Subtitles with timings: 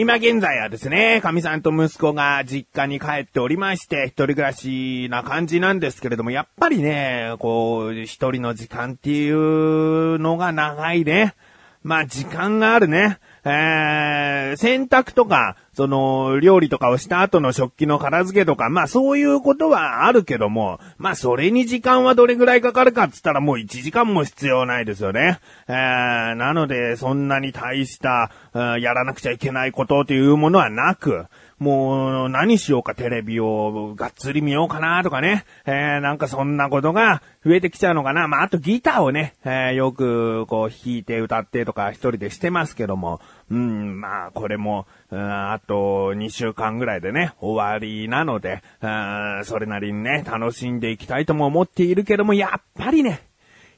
[0.00, 11.34] 今現在はですね、神さんと息子が実家に帰っておりまして、一人暮らしな感じなんですけれども、やっぱりね、こう、一人の時間っていうのが長いね。
[11.82, 13.18] まあ時間があるね。
[13.44, 25.40] えー、洗濯とか、その、料理とかをした後の食器の片付けとか、まあそういうことはあるけども、まあそれに時間はどれぐらいかかるかっつったらもう1時間も必要ないですよね。
[25.68, 31.26] えー、なので、そんなに大した、やらなくちゃいけないことというものはなく、
[31.60, 35.44] もう何しようかテレビをがっつり見ようかなとかね。
[35.66, 38.28] えー、なんかそんなことが増えてきちゃうのかな。
[38.28, 43.20] まあ、あとギターをね、えー、よくこう弾いて歌ってとか一人でしてますけども。
[43.50, 53.20] うん、まあ、これも、うん、あと2週間ぐらいでね、終わりなので、うん、それなりにね、楽しんでいきたいとも思っているけども、やっぱりね、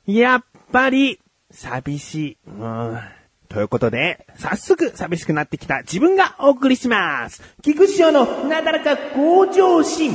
[0.07, 1.19] やっぱり、
[1.51, 2.37] 寂しい。
[2.47, 2.99] うん
[3.53, 7.43] ということで、早速寂しくなってきた自分がお送りします。
[7.63, 10.13] 菊師匠のなだらか向上心。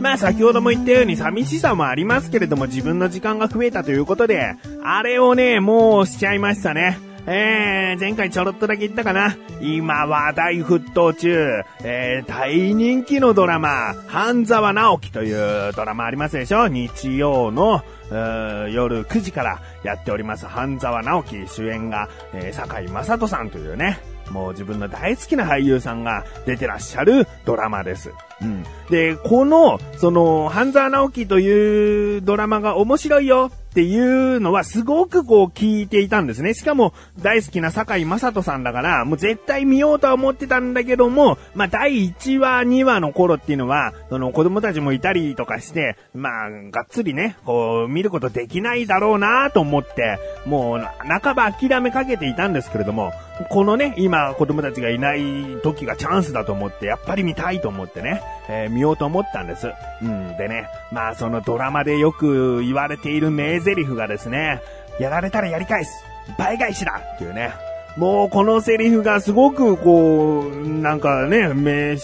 [0.00, 4.54] まあ先ほども言ったように寂しさもありますけれども自分の時間が増えたということで、
[4.86, 6.98] あれをね、もうしちゃいましたね。
[7.26, 9.34] えー、前回ちょろっとだけ言ったかな。
[9.62, 16.68] 今話題沸騰中、えー、大人気のドラマ、半沢直樹というドラマありますでしょ？
[16.68, 23.98] 日曜の、夜9時からやっております半沢直樹主演が、えー、坂井正人さんというね、
[24.30, 28.12] もう自分の大好きな俳優さんが出てらっしゃるドラマです。
[28.40, 28.64] うん。
[28.90, 36.54] で、この、その、半沢直樹というドラマが面白いよっていうのはすごくこう聞いていたんですね。
[36.54, 50.78] しかも大好きな坂井正人さんだから、もう絶対見ようとは思ってたんだけども、まあ第1話、2話の頃っていうのは、その子供たちもいたりとかして、まあがっつりね、こう見ることできないだろうなと思って、もう
[51.20, 53.12] 半ば諦めかけていたんですけれども、
[53.50, 55.20] このね、今子供たちがいない
[55.64, 59.72] 時がチャンスだと思って、やっぱり見たいと思ってね、えー、見ようと思ったんです。
[60.02, 60.36] うん。
[60.36, 64.60] でね、まあそのドラマでよく言われている名台詞がですね、
[64.98, 65.90] やられたらやり返す
[66.38, 67.52] 倍返しだっていうね。
[67.96, 71.96] もうこのセリフがすごくこう、なんかね、名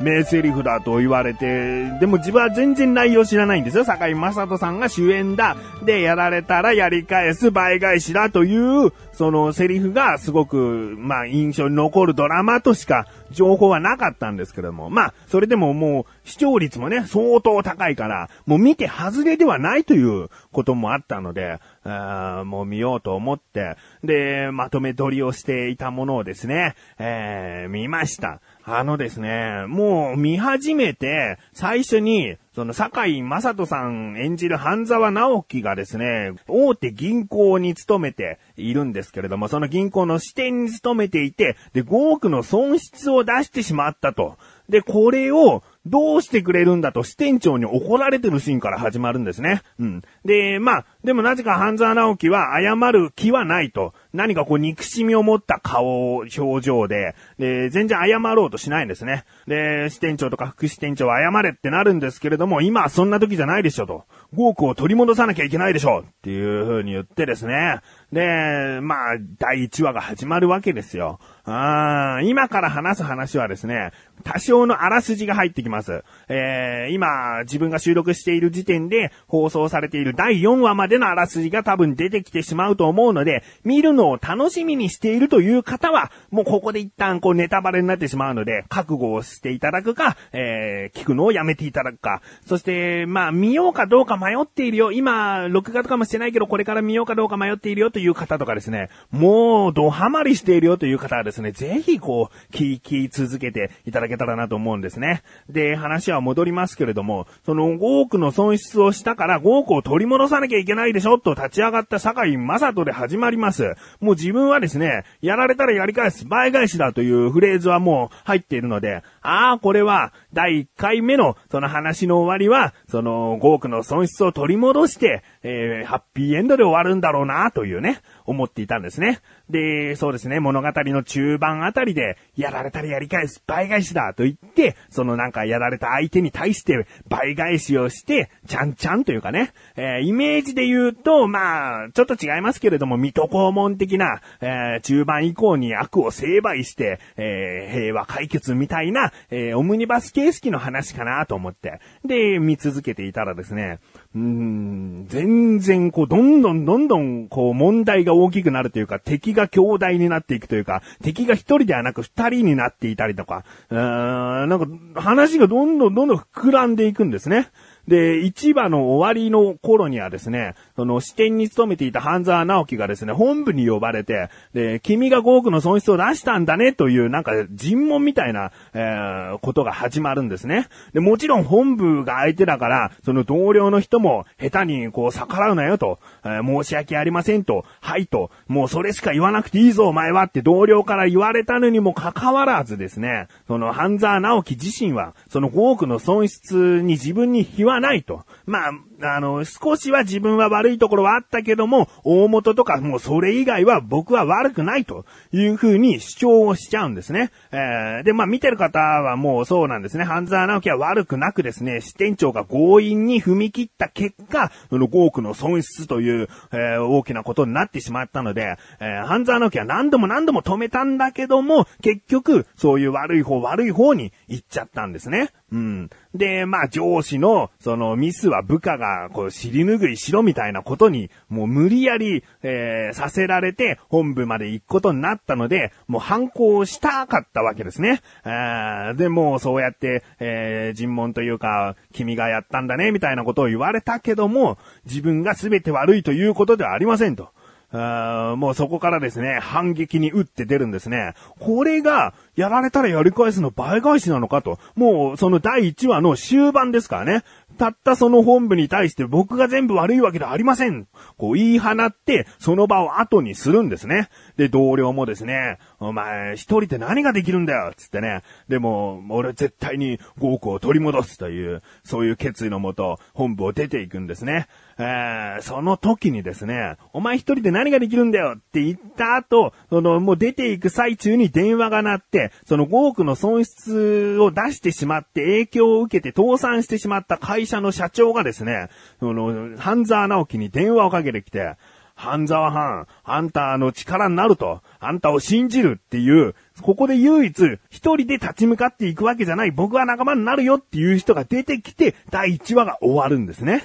[0.00, 3.84] 名セリフだと言われて、でも自分は全然内容知らないんですよ。
[3.84, 5.56] 坂井正人さんが主演だ。
[5.84, 28.40] で、やられたらやり返す倍返しだという、そのセリフがすごく、まあ印象に残るドラマとしか情報はなかったんですけども、まあ、それでももう視聴率もね、相当高いから、もう見て外れではないということもあったので、あもう見ようと思って、で、まとめ撮りをしていたものをですね、えー、見ました。
[28.66, 44.38] あのですね、もう見始めて、最初に、その、坂井正人さん演じる半沢直樹がですね、大手銀行に勤めているんですけれども、その銀行の支店に勤めていて、で、5億の損失を出してしまったと。
[44.70, 49.60] で、これを、どうしてくれるんだと支店長に怒られてるシーンから始まるんですね。
[49.78, 50.02] うん。
[50.24, 53.92] で、まあ、でもなぜか半沢直樹は謝る気はないと。
[54.14, 59.24] 何かこう憎しみを持った顔、表情で、で、全然謝ろうとしないんですね。
[59.48, 64.04] で、支店長とか副支店長は謝れってなるんですけれども、今はそんな時じゃないでしょと。
[64.34, 67.80] 5億を取り戻さなきゃいけないでしょっていう風に言ってですね。
[68.12, 71.18] で、まあ、第1話が始まるわけですよ。
[71.44, 73.90] あ今から話す話はですね、
[74.22, 76.04] 多少のあらすじが入ってきます。
[76.28, 92.22] えー、今、自分が収録している時点で放送されている第4話までのあらすじが多分出てきてしまうと思うので、見るのを楽しみにしているという方は、もうここで一旦こうネタバレになってしまうので、覚悟をしていただくか、えー、聞くのをやめていただくか。
[92.46, 94.92] そして、まあ、見ようかどうか迷っているよ。
[94.92, 105.22] 今、録画とかもしてないけど、これから見ようかどうか迷っているよという方とかですね、もう、ドハマりしているよという方はですね、ぜひこう、聞き続けていただけたらなと思うんですね。
[105.48, 113.74] で、話は戻りますけれども、その5億の損失をしたから5億を取り戻さなきゃいけないでしょと立ち上がった坂井正人で始まります。
[114.00, 129.20] もう自分はですね、やられたらやり返す倍返しだというフレーズはもう入っているので、ああ、これは第1回目のその話の終わりは、その5億の損失を取り戻して、えー、ハッピーエンドで終わるんだろうな、というね、思っていたんですね。
[129.50, 153.78] で、そうですね、物語の中盤あたりで、やられたらやり返す、倍返しだと言って、そのなんかやられた相手に対して倍返しをして、ちゃんちゃんというかね、えー、イメージで言うと、まあ、ちょっと違いますけれども、水戸黄門的な、えー、中盤以降に悪を成敗して、えー、平和解決みたいな、えー、オムニバス形式の話かなと思って、で、見続けていたらですね、
[154.14, 167.50] うん、全然こう、どんどんどんどんこう、問題が大きくなるというか、敵が兄弟になっていくというか、敵が一人ではなく二人になっていたりとか、うーん、なんか話がどんどんどんどん膨らんでいくんですね。
[167.88, 180.68] で、市場の終わりの頃にはですね、その支店に勤めていた半沢直樹がですね、本部に呼ばれて、で、君が5億の損失を出したんだねという、なんか尋問みたいな、えー、ことが始まるんですね。
[180.92, 198.24] で、もちろん本部が相手だから、その同僚の人も下手にこう逆らうなよと、えー、申し訳ありませんと、はいと、もうそれしか言わなくていいぞお前はって同僚から言われたのにもかかわらずですね、その半沢直樹自身は、その5億の損失に自分にはないと。
[198.46, 198.72] まあ、
[199.02, 207.30] あの、少しは自分は悪いところはあったけども、大元とかもうそれ以外は僕は悪くないというふうに主張をしちゃうんですね。
[207.52, 210.04] えー、で、まあ見てる方はもうそうなんですね。
[210.04, 225.30] 半沢直樹は悪くなくですね、支店長が強引に踏み切った結果、その5億の損失という、えー、大きなことになってしまったので、えー、半沢直樹は何度も何度も止めたんだけども、結局、そういう悪い方悪い方に行っちゃったんですね。
[225.54, 225.90] うん。
[226.16, 238.02] で、まあ上司の、そのミスは部下が、こう、尻拭いしろみたいなことに、もう無理やり、えー、させられて、本部まで行くことになったので、もう反抗したかったわけですね。
[238.24, 247.28] あで、もそうやって、えー、尋問というか、君がやったんだね、みたいなことを言われたけども、自分が全て悪いということではありませんと。
[247.76, 251.14] あもうそこからですね、反撃に打って出るんですね。
[251.40, 254.58] これが、やられたらやり返すの倍返しなのかと。
[254.74, 257.24] もう、その第1話の終盤ですからね。
[257.54, 260.86] たったその本部に対して僕が全部悪いわけではありません。
[261.16, 264.08] こう言い放って、その場を後にするんですね。
[264.36, 268.22] で、同僚もですね、お前、一人で何ができるんだよつってね。
[268.48, 274.48] でも、俺絶対に5億を取り戻すという、そういう決意のもと、本部を出ていくんですね。
[274.76, 288.68] えー、その時にですね、お前一人で何ができるんだよって言った後、その、もう出ていく最中に電話が鳴って、その5億の損失を出してしまって影響を受けて倒産してしまった会社の社長がですね、
[289.00, 291.56] その、半沢直樹に電話をかけてきて、
[291.96, 303.64] 半沢藩、あんたの力になると、あんたを信じるっていう、ここで唯一、一人で立ち向かっていくわけじゃない、僕は仲間になるよっていう人が出てきて、第1話が終わるんですね。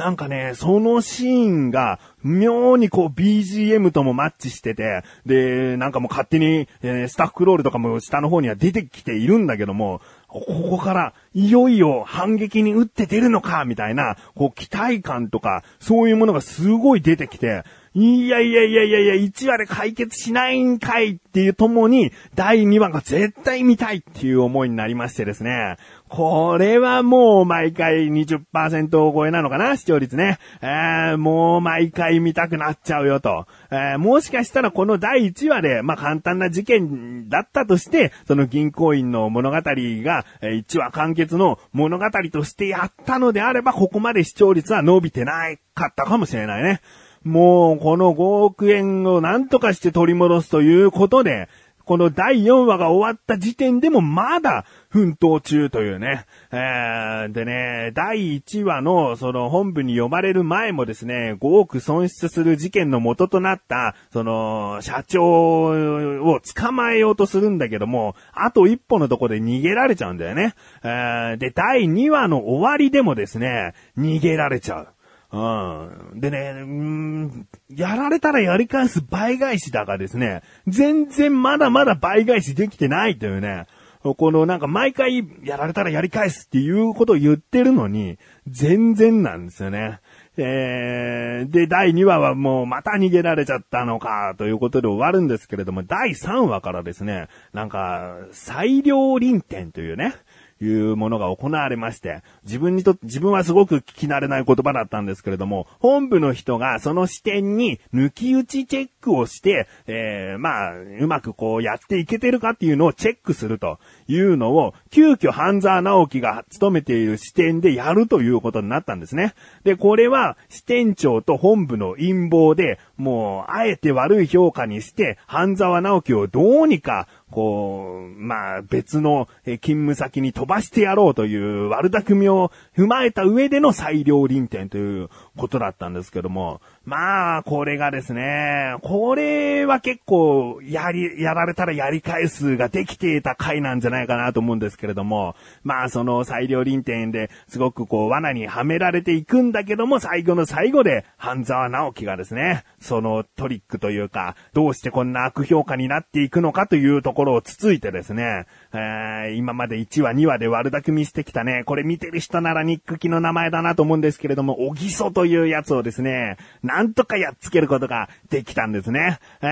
[0.00, 25.76] なんかね、そのシーンが、妙にこう BGM ともマッチしてて、で、なんかもう勝手に、えー、スタッフロールとかも下の方には出てきているんだけども、ここからいよいよ反撃に打って出るのか、みたいな、こう期待感とか、そういうものがすごい出てきて、いやいやいやいやいや、1話で解決しないんかいっていうともに、第2話が絶対見たいっていう思いになりましてですね。
[26.10, 29.76] これはもう毎回20%超えなのかな？
[29.76, 30.38] 視聴率ね。
[30.60, 33.46] えー、もう毎回見たくなっちゃうよと。
[33.70, 46.80] えー、もしかしたらこの第1話で、まあ、簡単な事件だったとして、その銀行員の物語が、1話完結の物語としてやったのであれば、ここまで視聴率は伸びてないかったかもしれないね。
[47.22, 51.48] もう、この5億円を何とかして取り戻すということで、
[51.90, 56.24] この第4話が終わった時点でもまだ奮闘中というね。
[56.52, 70.54] えー、でね、第1話のその本部に呼ばれる前もですね、5億損失する事件の元となった、その、社長を捕まえようとするんだけども、あと一歩のとこで逃げられちゃうんだよね。
[70.84, 74.88] えー、で、第2話の終わりでもですね、逃げられちゃう。
[75.32, 76.20] うん。
[76.20, 83.66] でね、うん、やられたらやり返す倍返しだがですね、全然まだまだ倍返しできてないというね、
[84.02, 88.18] このなんか毎回やられたらやり返すっていうことを言ってるのに、
[88.48, 90.00] 全然なんですよね。
[90.38, 100.14] えー、で、第2話はもうまた逃げられちゃったのか、ということで終わるんですけれども、第3話からですね、なんか、裁量臨転というね、
[100.60, 119.34] いうものが行われまして、自分にとって、自分はすごく聞き慣れない言葉だったんですけれども、本部の人がその視点に抜き打ちチェックをして、えー、まあ、うまくこうやっていけてるかっていうのをチェックするというのを、急遽半沢直樹が務めている視点でやるということになったんですね。
[119.64, 136.60] で、これは支店長と本部の陰謀で、もう、あえて悪い評価にして、半沢直樹をどうにかこう、まあ別の勤務先に飛ばしてやろうという悪巧みを踏まえた上での裁量臨転ということだったんですけども、
[136.90, 169.18] まあこれがですね、これは結構やり、やられたらやり返すができていた回なんじゃないかなと思うんですけれども、まあその裁量臨転ですごくこう罠にはめられていくんだけども、最後の最後で半沢直樹がですね、そのトリックというか、どうしてこんな悪評価になっていくのかというところをつついてですね、えー、今まで1話2話で悪巧みしてきたね、これ見てる人ならニックキの名前だなと思うんですけれども、おぎそというやつをですね、ななんとかやっつけることができたんですね。
[169.42, 169.46] え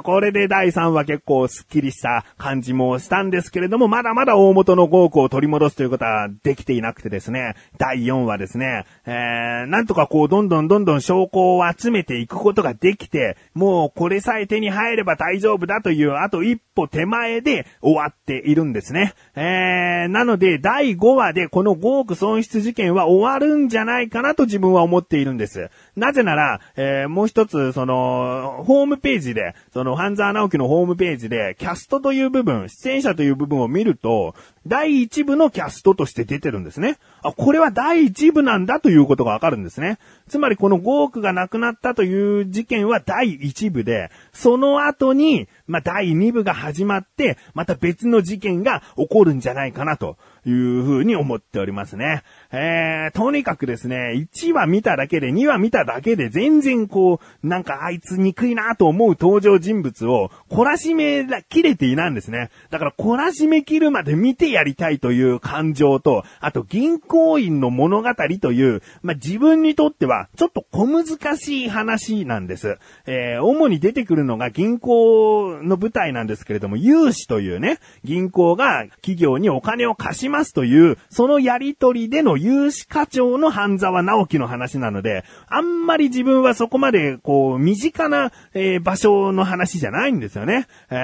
[0.00, 19.14] ー、これで第3話結構スッキリした感じもしたんですけれども、まだまだ大元の5億を取り戻すということはできていなくてですね、第4話ですね、えー、なんとかこうどんどんどんどん証拠を集めていくことができて、もうこれさえ手に入れば大丈夫だという、あと一歩手前で終わっているんですね。
[19.36, 25.70] えー、なので、第5話でこの5億損失事件は終わるんじゃないかなと自分は思っているんです。
[25.96, 34.34] なぜなら、えー、もう一つ、その、ホームページで、その、半沢直樹のホームページで、キャストという部分、出演者という部分を見ると、
[34.66, 36.98] 第1部のキャストとして出てるんですね。
[37.22, 39.98] あ、これは第1部なんだということがわかるんですね。
[40.28, 50.16] つまりこの5億がなくなったという事件は第1部で、その後に、まあ、第2部が始まって、また別の事件が起こるんじゃないかなと
[50.48, 52.22] いうふうに思っておりますね。
[52.50, 62.50] えー、とにかくですね、1話見ただけで、2話見ただけで、全然こう、なんかあいつ憎いなと思う登場人物を、懲らしめきれていないんですね。
[62.70, 68.08] だから懲らしめきるまで見てやりたいという感情と、あと銀行員の物語
[68.40, 72.78] という、まあ、自分にとっては、ちょっと小難しい話なんです。
[73.06, 90.66] えー、主に出てくるのが銀行の舞台なんですけれども、融資というね、銀行が企業にお金を貸しますという、そのやりとりでの有志課長の半沢直樹の話なので、あんまり自分はそこまで、こう、身近な、えー、場所の話じゃないんですよね。
[90.90, 90.94] え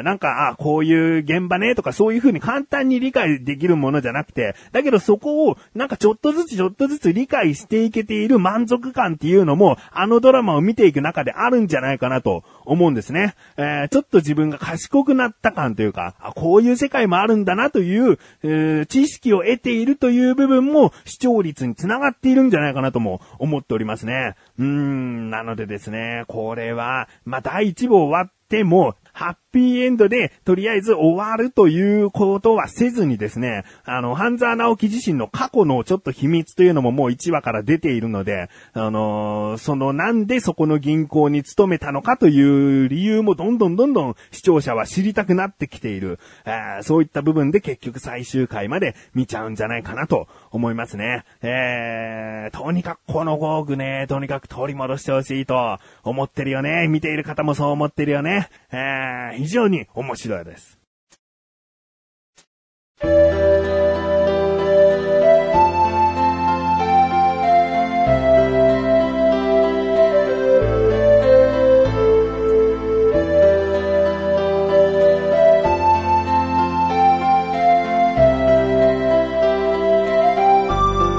[0.00, 13.34] ー、なんか、あ、こういう現場ね、とかそういう風に簡単に理解できるものじゃなくて、だけどそこを、なんかちょっとずつちょっとずつ理解していけている満足感っていうのも、あのドラマを見ていく中であるんじゃないかなと思うんですね。
[13.56, 18.50] えー、ちょっと自分が賢くなった感というか、あ、こういう世界もあるんだなという、えー、
[18.88, 24.34] 知識を得ているという部分も視聴率につながっているんじゃないかなとも思っておりますね。
[24.58, 46.18] うーん、なのでですね、これは、まあ、第一部終わっても、ハッピーエンドで、とりあえず終わるということはせずにですね、あの、半沢直樹自身の過去のちょっと秘密というのももう1話から出ているので、あのー、そのなんでそこの銀行に勤めたのかという理由もどんどんどんどん視聴者は知りたくなってきている。
[46.46, 51.24] あそういった部分で結局最終回まで見ちゃうんじゃないかなと思いますね。
[51.42, 56.88] えー、とにかくこのゴーグね、とにかく取り戻してほしいと思ってるよね。
[56.88, 58.48] 見ている方もそう思ってるよね。
[58.72, 60.78] えー、非常に面白いです。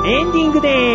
[0.03, 0.90] エンディングです。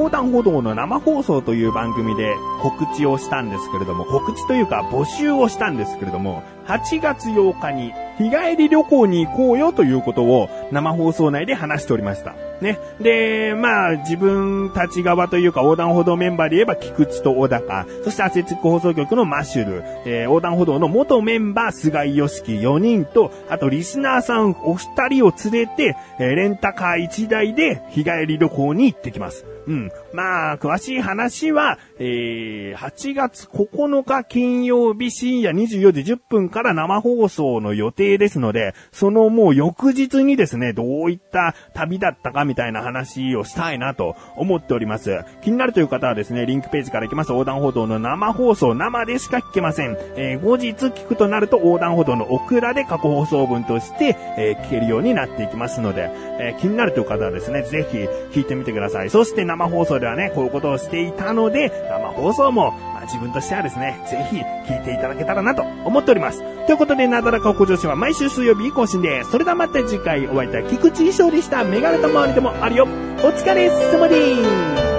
[0.00, 12.34] 横断歩道の生放送という番組で告知をしたんですけれども、告知というか募集をしたんですけれども、8月8日に日帰り旅行に行こうよということを生放送内で話しておりました。
[12.60, 12.78] ね。
[13.00, 29.44] で、まあ、自分たち側というか横断歩道メンバーで言えば菊池と小高、そしてアセチック放送局のマッシュル、えー、横断歩道の元メンバー菅井良樹4人と、あとリスナーさんお二人を連れて、えー、レンタカー1台で日帰り旅行に行ってきます。
[29.66, 29.90] うん。
[30.12, 45.24] まあ、詳しい話は、えー、8月9日金曜日深夜24時10分から生放送の予定ですので、そのもう翌日にですね、どういった旅だったかみたいな話をしたいなと思っております。
[45.42, 49.96] 気になるという方はですね、リンクページから行きます横断歩道の生放送、生でしか聞けません。
[50.16, 57.98] えー、後日聞くとなると横断歩道のオクラで過去放送分として、えー、聞けるようになっていきますので、えー、気になるという方はですね、ぜひ
[58.38, 59.10] 聞いてみてください。
[59.10, 62.74] そして生放送ではね、こういうことをしていたので、生放送も、
[63.10, 66.42] 自分としてはですね、ぜひ聞いていただけたらなと思っております。
[66.66, 71.64] ということで、なだらか向上心は毎週水曜日更新で、それではまた次回お会いいた菊池衣装でした。
[71.64, 72.84] メガネと周りでもあるよ。
[72.84, 74.89] お疲れ様です。